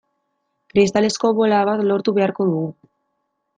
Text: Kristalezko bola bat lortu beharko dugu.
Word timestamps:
Kristalezko 0.73 1.31
bola 1.41 1.61
bat 1.71 1.85
lortu 1.93 2.17
beharko 2.19 2.51
dugu. 2.51 2.67